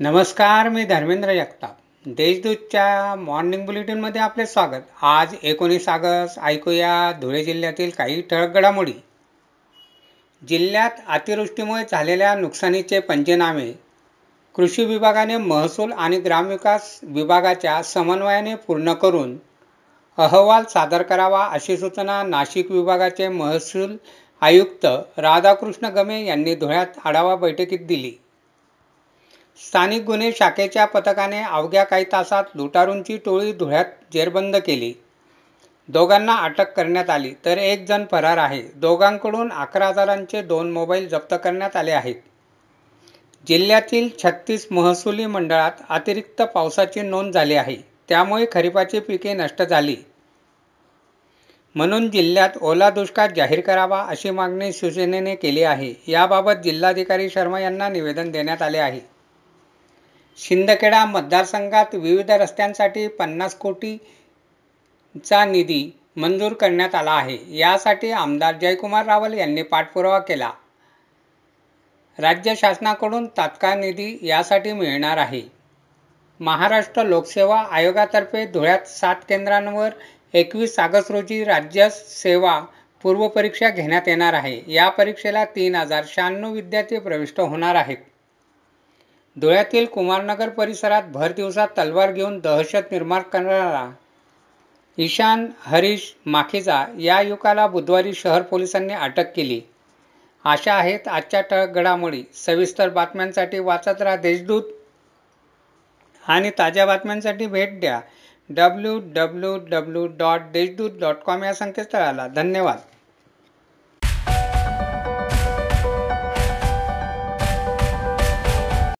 नमस्कार 0.00 0.68
मी 0.68 0.84
धर्मेंद्र 0.84 1.34
जगताप 1.34 1.76
देशदूतच्या 2.06 3.14
मॉर्निंग 3.14 3.66
बुलेटिनमध्ये 3.66 4.20
आपले 4.20 4.46
स्वागत. 4.46 4.82
आज 5.02 5.34
एकोणीस 5.42 5.88
ऑगस्ट 5.88 6.38
ऐकूया 6.42 7.12
धुळे 7.20 7.44
जिल्ह्यातील 7.44 7.90
काही 7.90 8.22
ठळक 8.22 8.54
घडामोडी. 8.54 8.92
जिल्ह्यात 10.48 10.90
अतिवृष्टीमुळे 11.08 11.82
झालेल्या 11.90 12.34
नुकसानीचे 12.34 13.00
पंचनामे. 13.00 13.72
कृषी 14.54 14.84
विभागाने 14.84 15.36
महसूल 15.36 15.92
आणि 15.92 16.20
ग्रामविकास 16.20 17.00
विभागाच्या 17.02 17.82
समन्वयाने 17.82 18.54
पूर्ण 18.54 18.92
करून 18.92 19.36
अहवाल 20.18 20.64
सादर 20.64 21.02
करावा 21.02 21.44
अशी 21.44 21.76
सूचना 21.76 22.22
नाशिक 22.22 22.70
विभागाचे 22.70 23.28
महसूल 23.28 23.96
आयुक्त 24.40 24.86
राधाकृष्ण 25.16 25.86
गमे 25.86 26.24
यांनी 26.26 26.54
धुळ्यात 26.54 26.86
आढावा 27.04 27.36
बैठकीत 27.36 27.86
दिली. 27.86 28.12
स्थानिक 29.60 30.02
गुन्हे 30.04 30.30
शाखेच्या 30.32 30.84
पथकाने 30.84 31.42
अवघ्या 31.42 31.84
काही 31.84 32.04
तासात 32.12 32.44
लुटारूंची 32.54 33.16
टोळी 33.16 33.52
धुळ्यात 33.52 33.84
जेरबंद 34.12 34.56
केली. 34.56 34.92
दोघांना 35.88 36.34
अटक 36.36 36.72
करण्यात 36.72 37.10
आली 37.10 37.32
तर 37.44 37.58
एक 37.58 37.84
जण 37.86 38.04
फरार 38.10 38.38
आहे. 38.38 38.62
दोघांकडून 38.74 39.52
अकरा 39.52 39.88
हजारांचे 39.88 40.42
दोन 40.42 40.70
मोबाईल 40.70 41.08
जप्त 41.08 41.34
करण्यात 41.44 41.76
आले 41.76 41.90
आहेत. 41.90 42.14
जिल्ह्यातील 43.46 44.08
छत्तीस 44.18 44.66
महसुली 44.70 45.26
मंडळात 45.26 45.82
अतिरिक्त 45.88 46.42
पावसाची 46.42 47.02
नोंद 47.02 47.34
झाली 47.34 47.54
आहे. 47.54 47.76
त्यामुळे 48.08 48.46
खरीपाची 48.52 49.00
पिके 49.00 49.34
नष्ट 49.34 49.62
झाली. 49.62 49.96
म्हणून 51.74 52.10
जिल्ह्यात 52.10 52.56
ओला 52.60 52.90
दुष्काळ 52.90 53.32
जाहीर 53.36 53.60
करावा 53.60 54.02
अशी 54.08 54.30
मागणी 54.30 54.72
शिवसेनेने 54.72 55.34
केली 55.34 55.62
आहे. 55.62 55.94
याबाबत 56.08 56.62
जिल्हाधिकारी 56.64 57.30
शर्मा 57.30 57.60
यांना 57.60 57.88
निवेदन 57.88 58.30
देण्यात 58.30 58.62
आले 58.62 58.78
आहे. 58.78 59.19
शिंदखेडा 60.40 61.04
मतदारसंघात 61.04 61.94
विविध 61.94 62.30
रस्त्यांसाठी 62.30 63.06
पन्नास 63.08 63.54
कोटीचा 63.54 65.44
निधी 65.44 65.90
मंजूर 66.16 66.52
करण्यात 66.52 66.94
आला 66.94 67.12
आहे. 67.12 67.36
यासाठी 67.58 68.10
आमदार 68.12 68.56
जयकुमार 68.58 69.04
रावल 69.06 69.34
यांनी 69.34 69.62
पाठपुरावा 69.62 70.18
केला. 70.18 70.50
राज्य 72.18 72.54
शासनाकडून 72.56 73.26
तात्काळ 73.36 73.78
निधी 73.80 74.18
यासाठी 74.22 74.72
मिळणार 74.72 75.16
आहे. 75.16 75.42
महाराष्ट्र 76.40 77.02
लोकसेवा 77.02 77.60
आयोगातर्फे 77.70 78.44
धुळ्यात 78.46 78.86
सात 78.88 79.16
केंद्रांवर 79.28 79.90
एकवीस 80.34 80.78
ऑगस्ट 80.80 81.10
रोजी 81.12 81.42
राज्य 81.44 81.88
सेवा 81.90 82.58
पूर्वपरीक्षा 83.04 83.68
घेण्यात 83.68 84.08
येणार 84.08 84.34
आहे. 84.34 84.60
या 84.68 84.88
परीक्षेला 84.88 85.44
तीन 85.56 85.74
हजार 85.74 86.04
शहाण्णव 86.08 86.52
विद्यार्थी 86.52 86.98
प्रविष्ट 86.98 87.40
होणार 87.40 87.74
आहेत. 87.74 87.96
धुळ्यातील 89.36 89.86
कुमारनगर 89.86 90.48
परिसरात 90.48 91.02
भर 91.02 91.32
दिवसात 91.32 91.68
तलवार 91.78 92.12
घेऊन 92.12 92.38
दहशत 92.38 92.90
निर्माण 92.90 93.22
करणारा 93.22 93.90
ईशान 94.98 95.46
हरीश 95.60 96.14
माखेजा 96.26 96.84
या 96.98 97.20
युवकाला 97.20 97.66
बुधवारी 97.66 98.12
शहर 98.14 98.42
पोलिसांनी 98.42 98.94
अटक 98.94 99.32
केली. 99.36 99.60
अशा 100.44 100.74
आहेत 100.74 101.08
आजच्या 101.08 101.40
ठळक 101.40 101.70
घडामोडी 101.70 102.22
सविस्तर 102.34 102.88
बातम्यांसाठी 102.88 103.58
वाचत 103.58 104.02
राहा 104.02 104.16
देशदूत 104.16 104.62
आणि 106.24 106.50
ताज्या 106.58 106.86
बातम्यांसाठी 106.86 107.46
भेट 107.46 107.80
द्या. 107.80 108.00
W 108.50 108.98
W 109.14 109.56
W 109.70 110.06
dot 110.06 110.40
Deshdoot 110.52 110.90
dot 111.00 111.16
com 111.16 111.44
या 111.44 111.54
संकेतस्थळाला. 111.54 112.26
धन्यवाद. 112.28 112.78